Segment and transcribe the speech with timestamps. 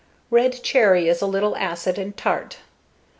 [0.31, 2.57] Red Cherry is a little acid and tart.